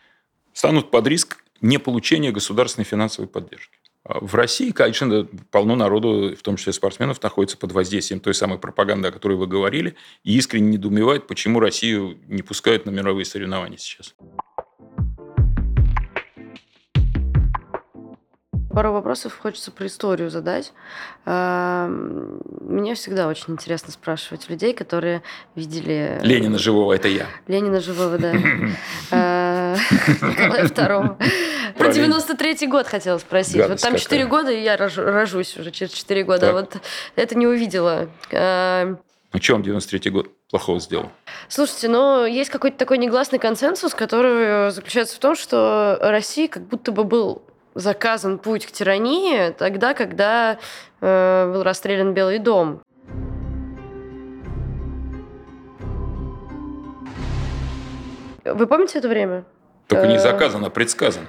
[0.54, 3.76] станут под риск неполучения государственной финансовой поддержки.
[4.08, 8.58] А в России, конечно, полно народу, в том числе спортсменов, находится под воздействием той самой
[8.58, 13.78] пропаганды, о которой вы говорили, и искренне недоумевает, почему Россию не пускают на мировые соревнования
[13.78, 14.15] сейчас.
[18.78, 20.72] пару вопросов хочется про историю задать.
[21.26, 25.24] Мне всегда очень интересно спрашивать людей, которые
[25.56, 26.20] видели...
[26.22, 27.26] Ленина живого, это я.
[27.48, 28.34] Ленина живого, да.
[29.75, 31.17] Николая.
[31.77, 33.67] Про 93-й год хотела спросить.
[33.67, 36.53] Вот там 4 года, и я рожусь уже через 4 года.
[36.53, 36.77] Вот
[37.15, 38.10] это не увидела.
[38.32, 41.12] А что он 93-й год плохого сделал?
[41.49, 46.91] Слушайте, ну, есть какой-то такой негласный консенсус, который заключается в том, что Россия как будто
[46.91, 47.43] бы был
[47.75, 50.58] заказан путь к тирании тогда, когда
[51.01, 52.82] э, был расстрелян Белый дом.
[58.43, 59.43] Вы помните это время?
[59.88, 61.28] Только не э, заказан, а предсказан.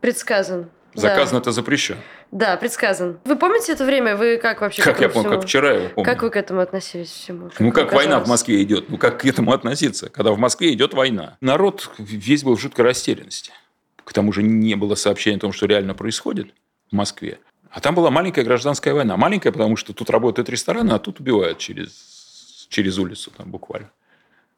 [0.00, 0.68] Предсказан.
[0.94, 1.38] Заказан да.
[1.38, 1.96] это запрещен.
[2.30, 3.18] Да, предсказан.
[3.24, 4.16] Вы помните это время?
[4.16, 4.82] Вы как вообще?
[4.82, 5.40] Как я помню, всему?
[5.40, 6.04] как вчера его помню.
[6.04, 7.48] Как вы к этому относились всему?
[7.48, 8.06] Как ну, как казалось?
[8.06, 8.90] война в Москве идет.
[8.90, 11.38] Ну, как к этому относиться, когда в Москве идет война?
[11.40, 13.52] Народ весь был в жуткой растерянности.
[14.04, 16.52] К тому же не было сообщения о том, что реально происходит
[16.90, 17.38] в Москве.
[17.70, 19.16] А там была маленькая гражданская война.
[19.16, 23.90] Маленькая, потому что тут работают рестораны, а тут убивают через, через улицу там буквально.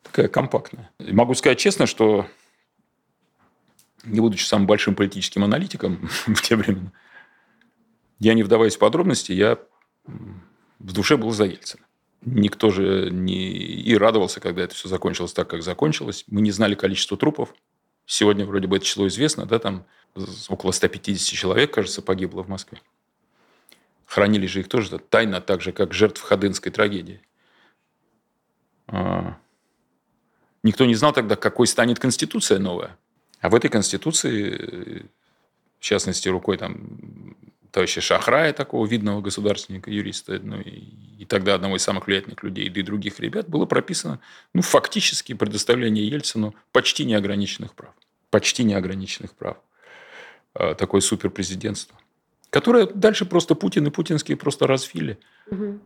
[0.02, 0.90] Такая компактная.
[0.98, 2.26] И могу сказать честно, что
[4.04, 6.92] не будучи самым большим политическим аналитиком в те времена,
[8.18, 9.58] я не вдаваясь в подробности, я
[10.78, 11.82] в душе был за Ельцина.
[12.22, 16.24] Никто же не и радовался, когда это все закончилось так, как закончилось.
[16.28, 17.54] Мы не знали количество трупов.
[18.06, 19.86] Сегодня вроде бы это число известно, да, там
[20.48, 22.80] около 150 человек, кажется, погибло в Москве.
[24.06, 27.20] Хранили же их тоже тайно, так же, как жертв Ходынской трагедии.
[28.86, 29.38] А...
[30.62, 32.96] Никто не знал тогда, какой станет Конституция новая.
[33.44, 35.06] А в этой Конституции,
[35.78, 37.36] в частности, рукой там
[37.72, 40.70] товарища Шахрая, такого видного государственника, юриста, ну, и,
[41.18, 44.18] и тогда одного из самых влиятельных людей, да и других ребят, было прописано
[44.54, 47.92] ну, фактически предоставление Ельцину почти неограниченных прав.
[48.30, 49.58] Почти неограниченных прав.
[50.54, 51.98] А, такое суперпрезидентство.
[52.48, 55.18] Которое дальше просто Путин и путинские просто развили.
[55.50, 55.82] Мгм.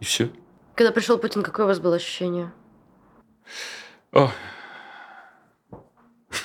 [0.00, 0.28] И все.
[0.74, 2.52] Когда пришел Путин, какое у вас было ощущение?
[4.10, 4.32] О.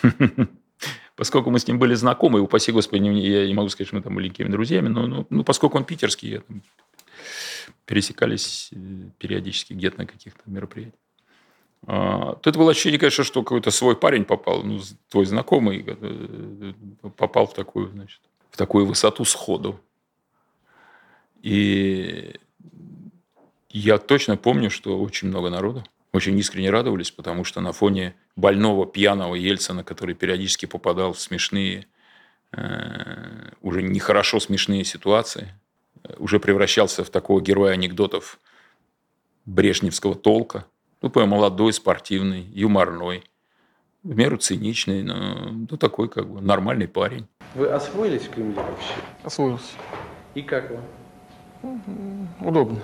[1.16, 4.02] Поскольку мы с ним были знакомы, и, упаси господи, я не могу сказать, что мы
[4.02, 6.64] там были какими друзьями, но ну, ну, поскольку он питерский, я там
[7.86, 8.76] пересекались э,
[9.18, 11.00] периодически где-то на каких-то мероприятиях.
[11.88, 16.74] А, то это было ощущение, конечно, что какой-то свой парень попал, ну, твой знакомый э,
[17.18, 19.80] попал в такую, значит, в такую высоту сходу.
[21.42, 22.36] И
[23.70, 25.84] я точно помню, что очень много народу
[26.14, 31.88] очень искренне радовались, потому что на фоне больного, пьяного Ельцина, который периодически попадал в смешные,
[32.52, 35.54] э, уже нехорошо смешные ситуации,
[36.04, 38.40] э, уже превращался в такого героя анекдотов
[39.46, 40.66] брежневского толка.
[41.02, 43.24] Ну, такой молодой, спортивный, юморной,
[44.04, 47.28] в меру циничный, но ну, такой как бы нормальный парень.
[47.56, 48.94] Вы освоились в Кремле вообще?
[49.24, 49.74] Освоился.
[50.36, 52.30] И как вам?
[52.42, 52.80] Удобно.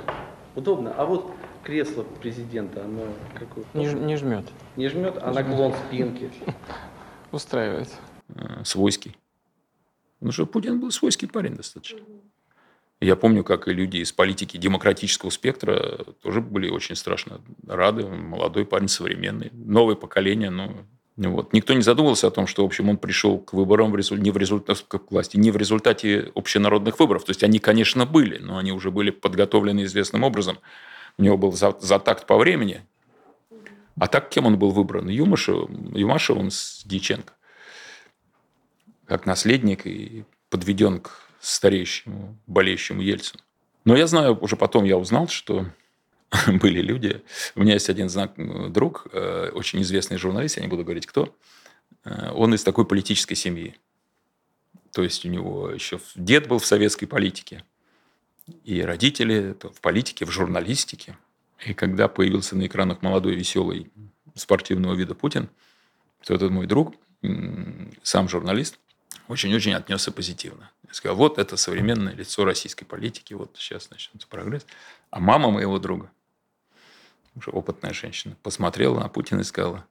[0.56, 0.94] Удобно?
[0.98, 1.32] А вот
[1.68, 3.66] кресло президента, оно какое?
[3.74, 4.46] Не, не жмет.
[4.78, 6.32] Не жмет, а наклон спинки.
[7.34, 7.90] Устраивает.
[8.30, 9.18] э, свойский.
[10.22, 12.00] Ну что, Путин был свойский парень достаточно.
[13.02, 18.08] Я помню, как и люди из политики демократического спектра тоже были очень страшно рады.
[18.08, 20.50] Молодой парень, современный, новое поколение.
[20.50, 20.72] Ну,
[21.18, 21.52] ну вот.
[21.52, 24.32] Никто не задумывался о том, что, в общем, он пришел к выборам в резу- не
[24.32, 27.26] в результате к власти, не в результате общенародных выборов.
[27.26, 30.58] То есть они, конечно, были, но они уже были подготовлены известным образом.
[31.18, 32.86] У него был за, за такт по времени.
[34.00, 35.10] А так кем он был выбран?
[35.10, 37.34] Юмашевым, Юмашевым с Дьяченко
[39.08, 43.42] как наследник и подведен к стареющему, болеющему Ельцину.
[43.86, 45.66] Но я знаю, уже потом я узнал, что
[46.48, 47.24] были люди.
[47.56, 48.34] У меня есть один знак,
[48.72, 51.34] друг, э, очень известный журналист, я не буду говорить кто.
[52.04, 53.76] Э, Он из такой политической семьи.
[54.92, 57.64] То есть у него еще дед был в советской политике,
[58.64, 61.18] и родители в политике, в журналистике.
[61.66, 63.92] И когда появился на экранах молодой, веселый,
[64.36, 65.50] спортивного вида Путин,
[66.24, 66.96] то этот мой друг,
[68.04, 68.80] сам журналист,
[69.28, 70.72] очень-очень отнесся позитивно.
[70.88, 74.66] Я сказал, вот это современное лицо российской политики, вот сейчас начнется прогресс.
[75.10, 76.12] А мама моего друга,
[77.36, 79.86] уже опытная женщина, посмотрела на Путина и сказала,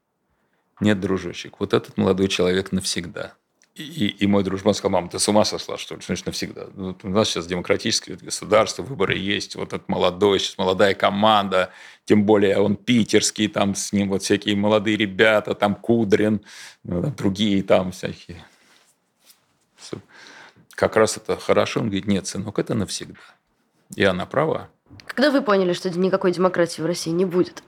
[0.81, 3.35] нет, дружочек, вот этот молодой человек навсегда.
[3.77, 6.01] И, и- мой дружбан сказал, мама, ты с ума сошла, что ли?
[6.05, 6.67] Значит, навсегда.
[6.75, 11.71] Ну, вот у нас сейчас демократическое государство, выборы есть, вот этот молодой, сейчас молодая команда,
[12.07, 16.41] тем более он питерский, там с ним вот всякие молодые ребята, там Кудрин,
[16.85, 18.43] ну, там другие там всякие.
[20.71, 21.81] Как раз это хорошо.
[21.81, 23.21] Он говорит, нет, сынок, это навсегда.
[23.95, 24.69] И она права.
[25.07, 27.63] Когда вы поняли, что никакой демократии в России не будет?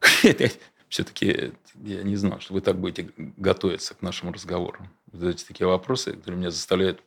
[0.88, 4.78] Все-таки я не знал, что вы так будете готовиться к нашему разговору.
[5.12, 7.02] Вы задаете такие вопросы, которые меня заставляют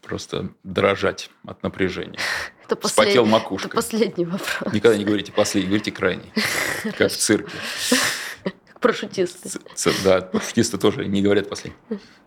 [0.00, 2.18] просто дрожать от напряжения.
[2.68, 3.68] Это, Вспотел послед- макушкой.
[3.68, 4.72] это последний вопрос.
[4.72, 6.32] Никогда не говорите последний, говорите крайний.
[6.96, 7.50] Как в цирке.
[8.64, 9.60] Как парашютисты.
[10.04, 11.78] Да, парашютисты тоже не говорят последний.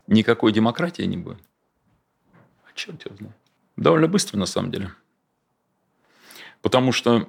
[0.08, 1.40] Никакой демократии не будет.
[2.64, 3.36] А черт его знает.
[3.76, 4.92] Довольно быстро, на самом деле.
[6.62, 7.28] Потому что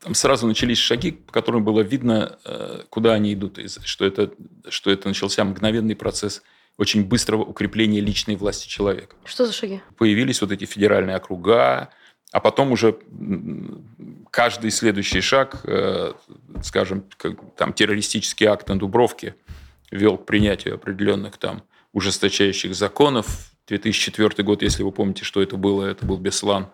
[0.00, 3.58] там сразу начались шаги, по которым было видно, э, куда они идут.
[3.84, 4.32] Что это,
[4.68, 6.42] что это начался мгновенный процесс
[6.78, 9.82] очень быстрого укрепления личной власти человека Что за шаги?
[9.98, 11.90] появились вот эти федеральные округа,
[12.32, 12.98] а потом уже
[14.30, 16.14] каждый следующий шаг, э,
[16.62, 17.04] скажем,
[17.56, 19.34] там террористический акт на Дубровке
[19.90, 23.26] вел к принятию определенных там ужесточающих законов.
[23.66, 26.68] 2004 год, если вы помните, что это было, это был Беслан.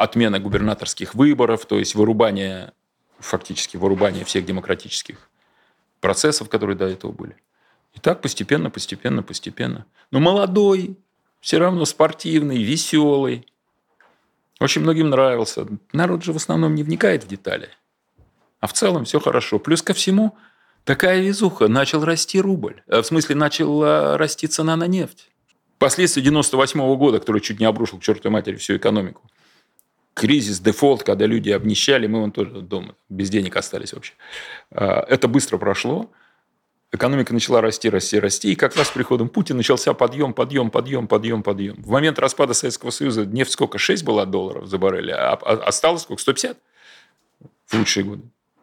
[0.00, 2.72] Отмена губернаторских выборов, то есть вырубание,
[3.18, 5.28] фактически вырубание всех демократических
[6.00, 7.36] процессов, которые до этого были.
[7.92, 9.84] И так постепенно, постепенно, постепенно.
[10.10, 10.96] Но молодой,
[11.40, 13.46] все равно спортивный, веселый.
[14.58, 15.66] Очень многим нравился.
[15.92, 17.68] Народ же в основном не вникает в детали.
[18.60, 19.58] А в целом все хорошо.
[19.58, 20.34] Плюс ко всему,
[20.84, 21.68] такая везуха.
[21.68, 22.82] Начал расти рубль.
[22.86, 25.28] Э, В смысле, начала расти цена на нефть.
[25.78, 29.22] Последствия 98 года, который чуть не обрушил к чертовой матери всю экономику.
[30.14, 34.14] Кризис, дефолт, когда люди обнищали, мы вон тоже дома без денег остались вообще.
[34.70, 36.10] А, Это быстро прошло.
[36.92, 38.52] Экономика начала расти, расти, расти.
[38.52, 41.76] И как раз с приходом Путина начался подъем, подъем, подъем, подъем, подъем.
[41.82, 43.78] В момент распада Советского Союза нефть сколько?
[43.78, 46.20] 6 была долларов за баррель, а а осталось сколько?
[46.20, 46.58] 150
[47.66, 48.22] в лучшие годы.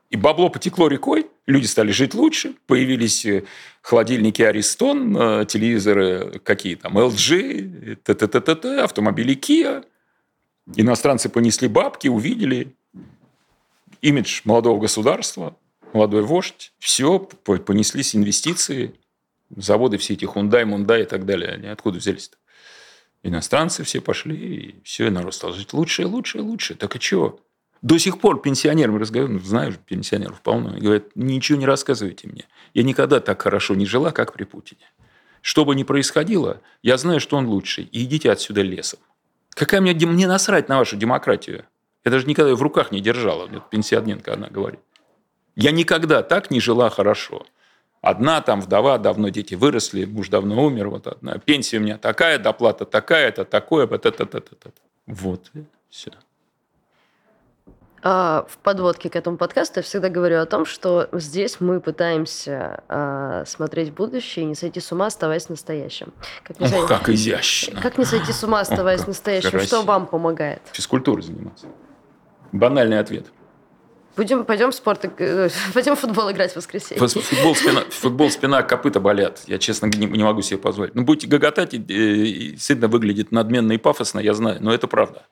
[0.10, 3.44] И бабло потекло рекой, люди стали жить лучше, появились э,
[3.82, 9.84] холодильники Аристон, э, телевизоры какие там, LG, -т -т -т, автомобили Kia.
[10.76, 12.76] Иностранцы понесли бабки, увидели
[14.02, 15.56] имидж молодого государства,
[15.94, 16.74] молодой вождь.
[16.78, 18.94] Все, понеслись инвестиции,
[19.56, 21.52] заводы все эти Hyundai, Мундай и так далее.
[21.52, 22.38] Они откуда взялись-то?
[23.24, 26.76] Иностранцы все пошли, и все, и народ стал жить лучше лучше лучше.
[26.76, 27.40] Так и чего?
[27.82, 32.46] До сих пор пенсионерам разговариваю, ну, знаю, пенсионеров полно, и говорят, ничего не рассказывайте мне.
[32.74, 34.92] Я никогда так хорошо не жила, как при Путине.
[35.42, 37.86] Что бы ни происходило, я знаю, что он лучший.
[37.86, 39.00] И идите отсюда лесом.
[39.58, 41.66] Какая мне, мне насрать на вашу демократию?
[42.06, 43.48] Я даже никогда ее в руках не держала.
[43.48, 44.80] Мне пенсионерка она говорит.
[45.56, 47.44] Я никогда так не жила хорошо.
[48.02, 51.40] Одна там вдова, давно дети выросли, муж давно умер, вот одна.
[51.40, 54.72] Пенсия у меня такая, доплата такая, это такое, вот это, это, это.
[55.08, 55.52] Вот,
[55.90, 56.12] все.
[58.04, 62.84] А, в подводке к этому подкасту я всегда говорю о том, что здесь мы пытаемся
[62.88, 66.14] а, смотреть будущее и не сойти с ума, оставаясь настоящим.
[66.44, 66.88] Как, не Ох, сойти...
[66.88, 67.82] как изящно.
[67.82, 69.50] Как не сойти с ума, оставаясь Ох, настоящим?
[69.50, 69.68] Красиво.
[69.68, 70.62] Что вам помогает?
[70.74, 71.68] Физкультурой заниматься.
[72.52, 73.28] Банальный ответ.
[74.16, 77.08] Будем, пойдем в спорт, э, пойдем в футбол играть в воскресенье.
[77.08, 79.44] Футбол, спина, футбол, спина, копыта болят.
[79.48, 80.96] Я, честно, не, не могу себе позволить.
[80.96, 84.88] Ну, будете гоготать, и, и, и сильно выглядит надменно и пафосно, я знаю, но это
[84.88, 85.28] правда.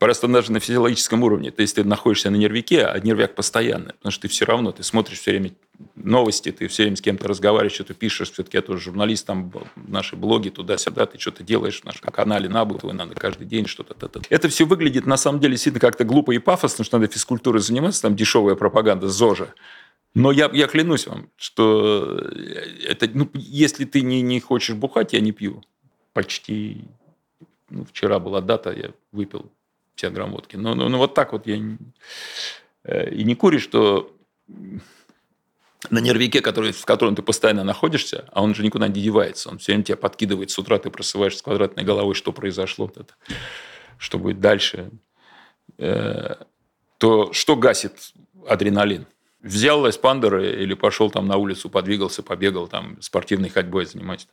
[0.00, 1.50] Просто даже на физиологическом уровне.
[1.50, 3.92] То есть ты находишься на нервике, а нервяк постоянный.
[3.92, 5.50] Потому что ты все равно, ты смотришь все время
[5.94, 8.30] новости, ты все время с кем-то разговариваешь, что-то пишешь.
[8.30, 12.94] Все-таки я тоже журналист, там наши блоги туда-сюда, ты что-то делаешь в нашем канале Набутовой,
[12.94, 13.94] надо каждый день что-то.
[14.30, 18.00] Это все выглядит на самом деле сильно как-то глупо и пафосно, что надо физкультурой заниматься,
[18.00, 19.52] там дешевая пропаганда ЗОЖа.
[20.14, 22.26] Но я, я клянусь вам, что
[22.86, 25.62] это, ну, если ты не, не хочешь бухать, я не пью.
[26.14, 26.84] Почти
[27.68, 29.52] ну, вчера была дата, я выпил
[29.94, 30.56] 50 грамм водки.
[30.56, 31.58] Но, но, но вот так вот я...
[32.84, 34.14] Э, и не куришь, что
[35.88, 39.58] на нервяке, который, в котором ты постоянно находишься, а он же никуда не девается, он
[39.58, 43.14] все время тебя подкидывает, с утра ты просыпаешься с квадратной головой, что произошло, вот это,
[43.98, 44.90] что будет дальше,
[45.78, 46.34] э,
[46.98, 48.12] то что гасит
[48.46, 49.06] адреналин?
[49.40, 54.28] Взял эспандер или пошел там на улицу, подвигался, побегал, там, спортивной ходьбой заниматься.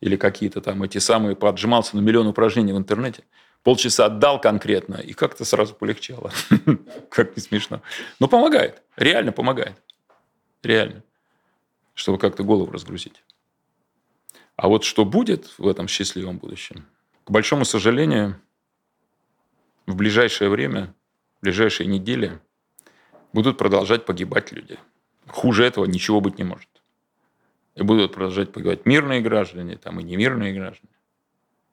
[0.00, 3.24] Или какие-то там эти самые, поджимался на миллион упражнений в интернете–
[3.62, 6.32] полчаса отдал конкретно, и как-то сразу полегчало.
[7.10, 7.82] Как не смешно.
[8.20, 8.82] Но помогает.
[8.96, 9.76] Реально помогает.
[10.62, 11.02] Реально.
[11.94, 13.22] Чтобы как-то голову разгрузить.
[14.56, 16.86] А вот что будет в этом счастливом будущем?
[17.24, 18.40] К большому сожалению,
[19.86, 20.94] в ближайшее время,
[21.38, 22.40] в ближайшие недели
[23.32, 24.78] будут продолжать погибать люди.
[25.26, 26.68] Хуже этого ничего быть не может.
[27.74, 30.92] И будут продолжать погибать мирные граждане, там и немирные граждане,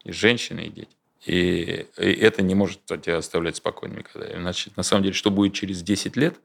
[0.04, 0.99] и женщины, и дети.
[1.26, 4.34] И, и это не может тебя оставлять спокойным никогда.
[4.34, 6.40] Иначе, на самом деле, что будет через 10 лет,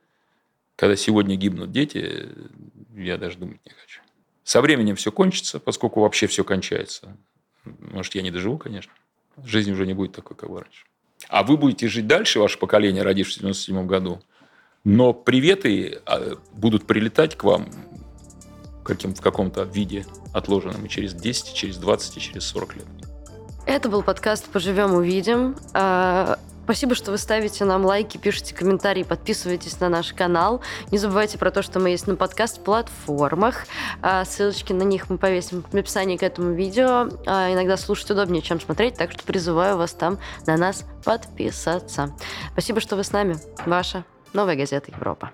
[0.76, 2.28] когда сегодня гибнут дети,
[2.94, 4.00] я даже думать не хочу.
[4.42, 7.16] Со временем все кончится, поскольку вообще все кончается.
[7.64, 8.92] Может, я не доживу, конечно.
[9.44, 10.84] Жизнь уже не будет такой, как раньше.
[11.28, 14.22] А вы будете жить дальше, ваше поколение, родившееся в 97 году,
[14.84, 17.70] но приветы а, будут прилетать к вам
[18.84, 20.04] каким, в каком-то виде
[20.34, 22.86] отложенном и через 10, через 20, и через 40 лет.
[23.66, 25.56] Это был подкаст «Поживем, увидим».
[25.72, 30.60] А, спасибо, что вы ставите нам лайки, пишите комментарии, подписывайтесь на наш канал.
[30.90, 33.64] Не забывайте про то, что мы есть на подкаст-платформах.
[34.02, 37.08] А, ссылочки на них мы повесим в описании к этому видео.
[37.26, 42.14] А, иногда слушать удобнее, чем смотреть, так что призываю вас там на нас подписаться.
[42.52, 43.38] Спасибо, что вы с нами.
[43.64, 44.04] Ваша
[44.34, 45.32] новая газета «Европа».